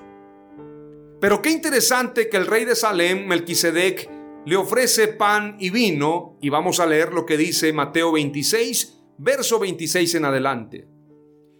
Pero 1.20 1.42
qué 1.42 1.50
interesante 1.50 2.30
que 2.30 2.38
el 2.38 2.48
rey 2.48 2.64
de 2.64 2.78
Salem, 2.78 3.28
Melquisedec, 3.28 4.10
le 4.46 4.56
ofrece 4.56 5.10
pan 5.10 5.58
y 5.60 5.70
vino, 5.70 6.38
y 6.40 6.50
vamos 6.50 6.80
a 6.80 6.86
leer 6.86 7.12
lo 7.12 7.26
que 7.26 7.36
dice 7.36 7.74
Mateo 7.74 8.14
26, 8.14 8.96
verso 9.18 9.60
26 9.60 10.16
en 10.16 10.26
adelante. 10.26 10.88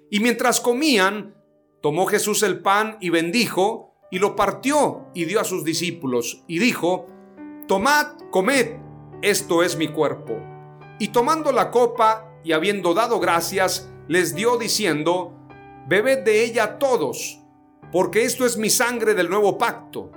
Y 0.10 0.20
mientras 0.20 0.62
comían, 0.62 1.36
tomó 1.82 2.06
Jesús 2.06 2.44
el 2.44 2.62
pan 2.62 2.98
y 3.02 3.10
bendijo, 3.10 3.94
y 4.12 4.20
lo 4.20 4.36
partió 4.36 5.08
y 5.14 5.26
dio 5.26 5.40
a 5.40 5.44
sus 5.44 5.64
discípulos, 5.64 6.44
y 6.48 6.60
dijo, 6.60 7.08
Tomad, 7.68 8.18
comed, 8.32 8.78
esto 9.22 9.64
es 9.64 9.78
mi 9.78 9.88
cuerpo. 9.88 10.38
Y 11.00 11.10
tomando 11.10 11.52
la 11.52 11.72
copa 11.72 12.32
y 12.44 12.52
habiendo 12.52 12.94
dado 12.94 13.20
gracias, 13.20 13.92
les 14.08 14.36
dio 14.36 14.58
diciendo, 14.58 15.34
Bebed 15.88 16.24
de 16.24 16.44
ella 16.44 16.78
todos, 16.78 17.42
porque 17.92 18.24
esto 18.24 18.46
es 18.46 18.58
mi 18.58 18.70
sangre 18.70 19.14
del 19.14 19.30
nuevo 19.30 19.58
pacto. 19.58 20.12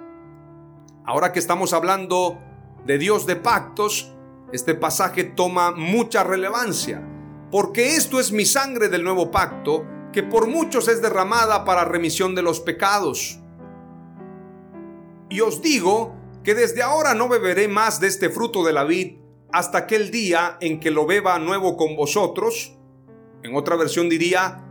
Ahora 1.04 1.32
que 1.32 1.38
estamos 1.38 1.72
hablando 1.72 2.38
de 2.84 2.98
Dios 2.98 3.26
de 3.26 3.36
pactos, 3.36 4.14
este 4.52 4.74
pasaje 4.74 5.24
toma 5.24 5.72
mucha 5.72 6.24
relevancia, 6.24 7.02
porque 7.50 7.96
esto 7.96 8.20
es 8.20 8.32
mi 8.32 8.44
sangre 8.44 8.88
del 8.88 9.04
nuevo 9.04 9.30
pacto, 9.30 9.86
que 10.12 10.22
por 10.22 10.46
muchos 10.46 10.88
es 10.88 11.00
derramada 11.00 11.64
para 11.64 11.84
remisión 11.84 12.34
de 12.34 12.42
los 12.42 12.60
pecados. 12.60 13.40
Y 15.30 15.40
os 15.40 15.62
digo 15.62 16.14
que 16.42 16.54
desde 16.54 16.82
ahora 16.82 17.14
no 17.14 17.28
beberé 17.28 17.68
más 17.68 18.00
de 18.00 18.08
este 18.08 18.30
fruto 18.30 18.64
de 18.64 18.72
la 18.72 18.84
vid 18.84 19.18
hasta 19.52 19.78
aquel 19.78 20.10
día 20.10 20.56
en 20.60 20.80
que 20.80 20.90
lo 20.90 21.06
beba 21.06 21.38
nuevo 21.38 21.76
con 21.76 21.96
vosotros. 21.96 22.74
En 23.42 23.54
otra 23.54 23.76
versión 23.76 24.08
diría, 24.08 24.64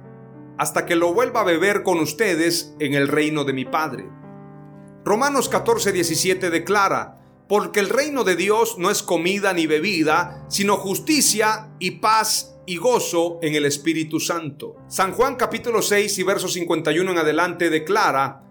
hasta 0.58 0.86
que 0.86 0.96
lo 0.96 1.14
vuelva 1.14 1.42
a 1.42 1.46
beber 1.46 1.84
con 1.84 2.00
ustedes 2.00 2.76
en 2.80 2.94
el 2.94 3.08
reino 3.08 3.44
de 3.44 3.54
mi 3.54 3.66
Padre. 3.66 4.10
Romanos 5.06 5.50
14, 5.50 5.92
17 5.92 6.50
declara, 6.50 7.22
porque 7.48 7.80
el 7.80 7.90
reino 7.90 8.24
de 8.24 8.36
Dios 8.36 8.78
no 8.78 8.92
es 8.92 9.04
comida 9.04 9.54
ni 9.54 9.68
bebida, 9.68 10.46
sino 10.50 10.78
justicia 10.78 11.70
y 11.80 11.92
paz 11.92 12.57
y 12.70 12.76
gozo 12.76 13.40
en 13.42 13.56
el 13.56 13.66
Espíritu 13.66 14.20
Santo. 14.20 14.76
San 14.90 15.14
Juan 15.14 15.38
capítulo 15.38 15.82
6 15.82 16.20
y 16.20 16.24
verso 16.24 16.50
51 16.50 17.12
en 17.12 17.18
adelante 17.18 17.70
declara, 17.70 18.44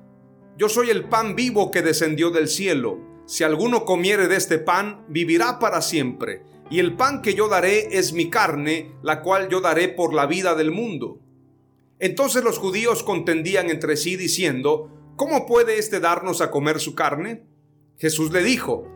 Yo 0.57 0.71
soy 0.71 0.89
el 0.89 1.05
pan 1.05 1.37
vivo 1.37 1.71
que 1.71 1.83
descendió 1.83 2.31
del 2.31 2.49
cielo. 2.49 2.99
Si 3.27 3.45
alguno 3.45 3.85
comiere 3.85 4.27
de 4.27 4.37
este 4.37 4.59
pan, 4.59 5.05
vivirá 5.09 5.59
para 5.59 5.83
siempre. 5.83 6.43
Y 6.71 6.79
el 6.79 6.97
pan 6.97 7.21
que 7.21 7.35
yo 7.35 7.49
daré 7.49 7.99
es 7.99 8.15
mi 8.15 8.31
carne, 8.31 8.97
la 9.03 9.21
cual 9.21 9.51
yo 9.51 9.61
daré 9.61 9.89
por 9.89 10.15
la 10.15 10.25
vida 10.25 10.55
del 10.55 10.71
mundo. 10.71 11.21
Entonces 11.99 12.43
los 12.43 12.59
judíos 12.59 13.03
contendían 13.03 13.69
entre 13.69 13.99
sí 13.99 14.17
diciendo, 14.17 15.13
¿cómo 15.17 15.45
puede 15.47 15.79
éste 15.79 16.01
darnos 16.01 16.41
a 16.41 16.51
comer 16.51 16.81
su 16.81 16.95
carne? 16.95 17.45
Jesús 17.99 18.33
le 18.33 18.43
dijo, 18.43 18.96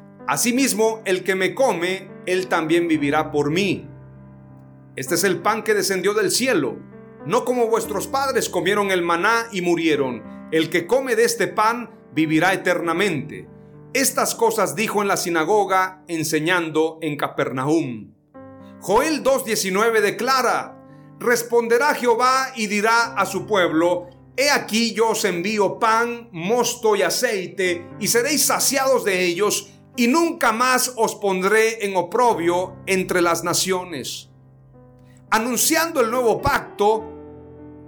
asimismo 0.27 1.01
el 1.05 1.23
que 1.23 1.35
me 1.35 1.53
come, 1.53 2.09
él 2.25 2.47
también 2.47 2.87
vivirá 2.87 3.31
por 3.31 3.49
mí. 3.49 3.87
Este 4.95 5.15
es 5.15 5.23
el 5.23 5.41
pan 5.41 5.63
que 5.63 5.73
descendió 5.73 6.13
del 6.13 6.31
cielo, 6.31 6.77
no 7.25 7.45
como 7.45 7.67
vuestros 7.67 8.07
padres 8.07 8.49
comieron 8.49 8.91
el 8.91 9.01
maná 9.01 9.47
y 9.51 9.61
murieron. 9.61 10.23
El 10.51 10.69
que 10.69 10.87
come 10.87 11.15
de 11.15 11.23
este 11.23 11.47
pan 11.47 11.89
vivirá 12.13 12.53
eternamente. 12.53 13.47
Estas 13.93 14.35
cosas 14.35 14.75
dijo 14.75 15.01
en 15.01 15.07
la 15.07 15.17
sinagoga 15.17 16.03
enseñando 16.07 16.97
en 17.01 17.17
Capernaum. 17.17 18.13
Joel 18.79 19.23
2.19 19.23 20.01
declara, 20.01 20.77
responderá 21.19 21.93
Jehová 21.93 22.53
y 22.55 22.67
dirá 22.67 23.13
a 23.13 23.25
su 23.25 23.45
pueblo, 23.45 24.09
He 24.37 24.49
aquí 24.49 24.93
yo 24.93 25.09
os 25.09 25.25
envío 25.25 25.77
pan, 25.77 26.29
mosto 26.31 26.95
y 26.95 27.01
aceite, 27.01 27.85
y 27.99 28.07
seréis 28.07 28.45
saciados 28.45 29.03
de 29.03 29.25
ellos, 29.25 29.71
y 29.95 30.07
nunca 30.07 30.51
más 30.51 30.93
os 30.95 31.15
pondré 31.15 31.85
en 31.85 31.95
oprobio 31.95 32.77
entre 32.85 33.21
las 33.21 33.43
naciones. 33.43 34.29
Anunciando 35.29 36.01
el 36.01 36.11
nuevo 36.11 36.41
pacto, 36.41 37.11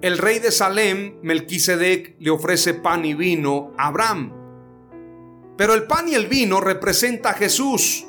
el 0.01 0.17
rey 0.17 0.39
de 0.39 0.51
Salem, 0.51 1.15
Melquisedec, 1.21 2.17
le 2.19 2.29
ofrece 2.29 2.73
pan 2.73 3.05
y 3.05 3.13
vino 3.13 3.73
a 3.77 3.87
Abraham. 3.87 4.33
Pero 5.57 5.73
el 5.73 5.83
pan 5.83 6.09
y 6.09 6.15
el 6.15 6.27
vino 6.27 6.59
representa 6.59 7.29
a 7.29 7.33
Jesús. 7.33 8.05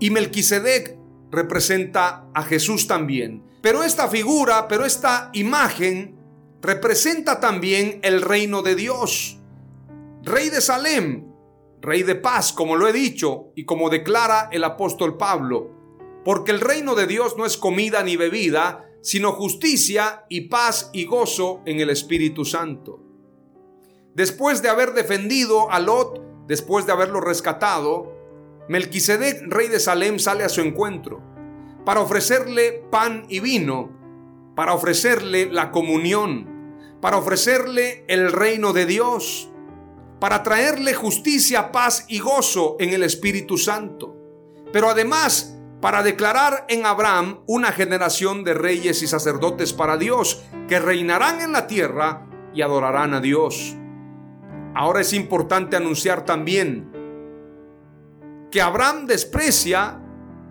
Y 0.00 0.10
Melquisedec 0.10 0.96
representa 1.30 2.28
a 2.32 2.42
Jesús 2.42 2.86
también. 2.86 3.42
Pero 3.60 3.82
esta 3.82 4.08
figura, 4.08 4.68
pero 4.68 4.84
esta 4.84 5.30
imagen 5.32 6.16
representa 6.62 7.40
también 7.40 8.00
el 8.02 8.22
reino 8.22 8.62
de 8.62 8.74
Dios. 8.74 9.38
Rey 10.22 10.48
de 10.48 10.60
Salem, 10.60 11.33
rey 11.84 12.02
de 12.02 12.16
paz, 12.16 12.52
como 12.52 12.76
lo 12.76 12.88
he 12.88 12.92
dicho 12.92 13.52
y 13.54 13.64
como 13.64 13.90
declara 13.90 14.48
el 14.50 14.64
apóstol 14.64 15.16
Pablo, 15.16 15.70
porque 16.24 16.50
el 16.50 16.60
reino 16.60 16.94
de 16.94 17.06
Dios 17.06 17.36
no 17.36 17.46
es 17.46 17.56
comida 17.56 18.02
ni 18.02 18.16
bebida, 18.16 18.90
sino 19.02 19.32
justicia 19.32 20.24
y 20.28 20.48
paz 20.48 20.90
y 20.92 21.04
gozo 21.04 21.60
en 21.66 21.78
el 21.78 21.90
Espíritu 21.90 22.44
Santo. 22.44 23.00
Después 24.14 24.62
de 24.62 24.70
haber 24.70 24.94
defendido 24.94 25.70
a 25.70 25.78
Lot, 25.78 26.46
después 26.46 26.86
de 26.86 26.92
haberlo 26.92 27.20
rescatado, 27.20 28.12
Melquisedec, 28.68 29.42
rey 29.48 29.68
de 29.68 29.78
Salem, 29.78 30.18
sale 30.18 30.42
a 30.42 30.48
su 30.48 30.62
encuentro 30.62 31.34
para 31.84 32.00
ofrecerle 32.00 32.84
pan 32.90 33.26
y 33.28 33.40
vino, 33.40 33.90
para 34.56 34.74
ofrecerle 34.74 35.46
la 35.46 35.70
comunión, 35.70 36.48
para 37.00 37.18
ofrecerle 37.18 38.04
el 38.08 38.32
reino 38.32 38.72
de 38.72 38.86
Dios, 38.86 39.50
para 40.24 40.42
traerle 40.42 40.94
justicia, 40.94 41.70
paz 41.70 42.06
y 42.08 42.18
gozo 42.18 42.76
en 42.80 42.94
el 42.94 43.02
Espíritu 43.02 43.58
Santo. 43.58 44.16
Pero 44.72 44.88
además, 44.88 45.54
para 45.82 46.02
declarar 46.02 46.64
en 46.70 46.86
Abraham 46.86 47.40
una 47.46 47.72
generación 47.72 48.42
de 48.42 48.54
reyes 48.54 49.02
y 49.02 49.06
sacerdotes 49.06 49.74
para 49.74 49.98
Dios, 49.98 50.42
que 50.66 50.78
reinarán 50.78 51.42
en 51.42 51.52
la 51.52 51.66
tierra 51.66 52.26
y 52.54 52.62
adorarán 52.62 53.12
a 53.12 53.20
Dios. 53.20 53.76
Ahora 54.74 55.02
es 55.02 55.12
importante 55.12 55.76
anunciar 55.76 56.24
también 56.24 56.90
que 58.50 58.62
Abraham 58.62 59.04
desprecia 59.04 60.00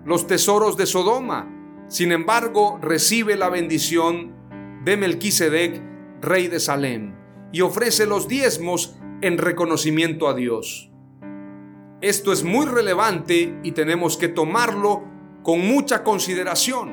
los 0.06 0.28
tesoros 0.28 0.78
de 0.78 0.86
Sodoma. 0.86 1.50
Sin 1.88 2.12
embargo, 2.12 2.78
recibe 2.80 3.36
la 3.38 3.50
bendición 3.50 4.36
de 4.86 4.98
Melquisedec, 4.98 5.82
rey 6.22 6.48
de 6.48 6.60
Salem, 6.60 7.16
y 7.52 7.62
ofrece 7.62 8.06
los 8.06 8.28
diezmos 8.28 8.98
en 9.24 9.38
reconocimiento 9.38 10.28
a 10.28 10.34
Dios. 10.34 10.92
Esto 12.02 12.34
es 12.34 12.44
muy 12.44 12.66
relevante 12.66 13.58
y 13.64 13.72
tenemos 13.72 14.18
que 14.18 14.28
tomarlo 14.28 15.04
con 15.44 15.62
mucha 15.62 16.04
consideración. 16.04 16.92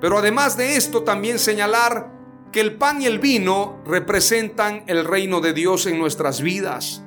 Pero 0.00 0.18
además 0.18 0.56
de 0.56 0.76
esto, 0.76 1.02
también 1.02 1.40
señalar 1.40 2.12
que 2.52 2.60
el 2.60 2.76
pan 2.76 3.02
y 3.02 3.06
el 3.06 3.18
vino 3.18 3.82
representan 3.84 4.84
el 4.86 5.04
reino 5.04 5.40
de 5.40 5.52
Dios 5.52 5.86
en 5.86 5.98
nuestras 5.98 6.40
vidas. 6.40 7.04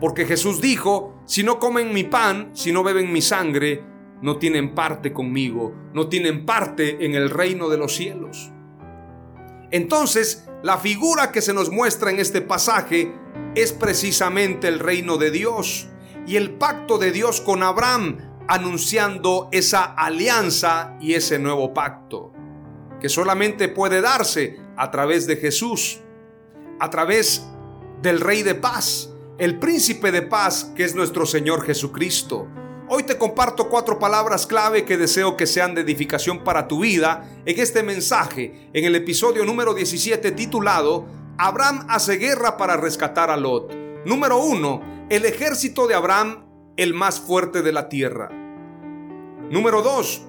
Porque 0.00 0.24
Jesús 0.24 0.62
dijo, 0.62 1.20
si 1.26 1.42
no 1.42 1.58
comen 1.58 1.92
mi 1.92 2.04
pan, 2.04 2.50
si 2.54 2.72
no 2.72 2.82
beben 2.82 3.12
mi 3.12 3.20
sangre, 3.20 3.84
no 4.22 4.38
tienen 4.38 4.74
parte 4.74 5.12
conmigo, 5.12 5.74
no 5.92 6.08
tienen 6.08 6.46
parte 6.46 7.04
en 7.04 7.14
el 7.14 7.28
reino 7.28 7.68
de 7.68 7.76
los 7.76 7.94
cielos. 7.94 8.50
Entonces, 9.70 10.48
la 10.62 10.78
figura 10.78 11.32
que 11.32 11.42
se 11.42 11.52
nos 11.52 11.70
muestra 11.70 12.10
en 12.10 12.18
este 12.18 12.40
pasaje 12.40 13.12
es 13.56 13.72
precisamente 13.72 14.68
el 14.68 14.78
reino 14.78 15.16
de 15.16 15.30
Dios 15.30 15.88
y 16.26 16.36
el 16.36 16.52
pacto 16.52 16.98
de 16.98 17.10
Dios 17.10 17.40
con 17.40 17.62
Abraham, 17.62 18.18
anunciando 18.48 19.48
esa 19.50 19.82
alianza 19.82 20.96
y 21.00 21.14
ese 21.14 21.38
nuevo 21.38 21.72
pacto, 21.72 22.32
que 23.00 23.08
solamente 23.08 23.68
puede 23.68 24.02
darse 24.02 24.60
a 24.76 24.90
través 24.90 25.26
de 25.26 25.36
Jesús, 25.36 26.00
a 26.78 26.90
través 26.90 27.46
del 28.02 28.20
Rey 28.20 28.42
de 28.42 28.54
paz, 28.54 29.10
el 29.38 29.58
príncipe 29.58 30.12
de 30.12 30.22
paz 30.22 30.72
que 30.76 30.84
es 30.84 30.94
nuestro 30.94 31.24
Señor 31.24 31.64
Jesucristo. 31.64 32.46
Hoy 32.88 33.04
te 33.04 33.16
comparto 33.16 33.70
cuatro 33.70 33.98
palabras 33.98 34.46
clave 34.46 34.84
que 34.84 34.98
deseo 34.98 35.34
que 35.34 35.46
sean 35.46 35.74
de 35.74 35.80
edificación 35.80 36.44
para 36.44 36.68
tu 36.68 36.80
vida 36.80 37.40
en 37.46 37.58
este 37.58 37.82
mensaje, 37.82 38.68
en 38.74 38.84
el 38.84 38.94
episodio 38.94 39.46
número 39.46 39.72
17 39.72 40.32
titulado 40.32 41.06
Abraham 41.38 41.86
hace 41.88 42.16
guerra 42.16 42.56
para 42.56 42.76
rescatar 42.76 43.30
a 43.30 43.36
Lot. 43.36 43.74
Número 44.04 44.38
uno, 44.38 45.06
el 45.10 45.24
ejército 45.24 45.86
de 45.86 45.94
Abraham, 45.94 46.46
el 46.76 46.94
más 46.94 47.20
fuerte 47.20 47.62
de 47.62 47.72
la 47.72 47.88
tierra. 47.88 48.30
Número 49.50 49.82
dos, 49.82 50.22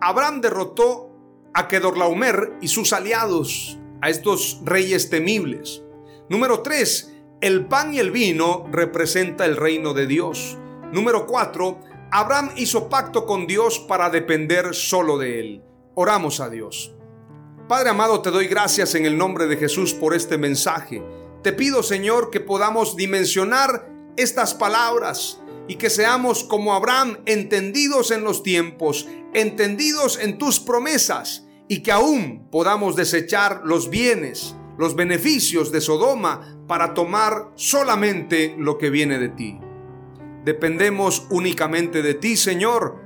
Abraham 0.00 0.40
derrotó 0.40 1.10
a 1.52 1.68
Kedorlaomer 1.68 2.54
y 2.60 2.68
sus 2.68 2.92
aliados, 2.92 3.78
a 4.00 4.08
estos 4.08 4.60
reyes 4.64 5.10
temibles. 5.10 5.82
Número 6.28 6.62
tres, 6.62 7.12
el 7.40 7.66
pan 7.66 7.92
y 7.92 7.98
el 7.98 8.12
vino 8.12 8.66
representa 8.70 9.44
el 9.44 9.56
reino 9.56 9.94
de 9.94 10.06
Dios. 10.06 10.56
Número 10.92 11.26
4. 11.26 11.80
Abraham 12.12 12.50
hizo 12.56 12.88
pacto 12.88 13.26
con 13.26 13.48
Dios 13.48 13.80
para 13.80 14.10
depender 14.10 14.74
solo 14.74 15.18
de 15.18 15.40
él. 15.40 15.64
Oramos 15.94 16.38
a 16.38 16.48
Dios. 16.48 16.94
Padre 17.72 17.88
amado, 17.88 18.20
te 18.20 18.30
doy 18.30 18.48
gracias 18.48 18.94
en 18.96 19.06
el 19.06 19.16
nombre 19.16 19.46
de 19.46 19.56
Jesús 19.56 19.94
por 19.94 20.14
este 20.14 20.36
mensaje. 20.36 21.02
Te 21.42 21.54
pido, 21.54 21.82
Señor, 21.82 22.28
que 22.28 22.38
podamos 22.38 22.98
dimensionar 22.98 23.90
estas 24.14 24.52
palabras 24.52 25.40
y 25.68 25.76
que 25.76 25.88
seamos 25.88 26.44
como 26.44 26.74
Abraham, 26.74 27.20
entendidos 27.24 28.10
en 28.10 28.24
los 28.24 28.42
tiempos, 28.42 29.08
entendidos 29.32 30.18
en 30.20 30.36
tus 30.36 30.60
promesas 30.60 31.46
y 31.66 31.82
que 31.82 31.92
aún 31.92 32.46
podamos 32.52 32.94
desechar 32.94 33.62
los 33.64 33.88
bienes, 33.88 34.54
los 34.76 34.94
beneficios 34.94 35.72
de 35.72 35.80
Sodoma 35.80 36.58
para 36.68 36.92
tomar 36.92 37.52
solamente 37.54 38.54
lo 38.58 38.76
que 38.76 38.90
viene 38.90 39.18
de 39.18 39.30
ti. 39.30 39.58
Dependemos 40.44 41.26
únicamente 41.30 42.02
de 42.02 42.12
ti, 42.12 42.36
Señor, 42.36 43.00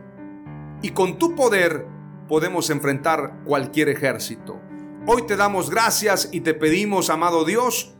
y 0.82 0.90
con 0.90 1.20
tu 1.20 1.36
poder 1.36 1.94
podemos 2.28 2.70
enfrentar 2.70 3.42
cualquier 3.44 3.88
ejército. 3.88 4.60
Hoy 5.06 5.26
te 5.26 5.36
damos 5.36 5.70
gracias 5.70 6.28
y 6.32 6.40
te 6.40 6.54
pedimos, 6.54 7.10
amado 7.10 7.44
Dios, 7.44 7.94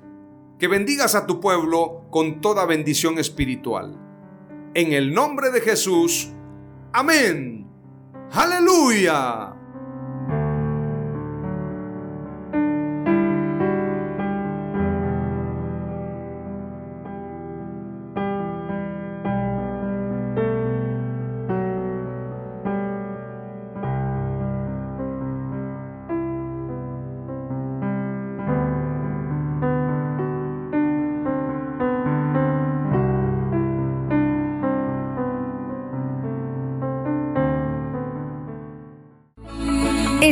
que 0.59 0.69
bendigas 0.69 1.15
a 1.15 1.27
tu 1.27 1.41
pueblo 1.41 2.07
con 2.11 2.41
toda 2.41 2.67
bendición 2.67 3.19
espiritual. 3.19 4.01
En 4.75 4.93
el 4.93 5.15
nombre 5.15 5.51
de 5.51 5.61
Jesús, 5.61 6.31
amén. 6.93 7.69
Aleluya. 8.33 9.55